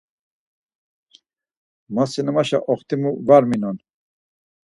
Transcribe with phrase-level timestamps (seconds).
[1.93, 3.77] Ma sinemaşa oxtimu var minon.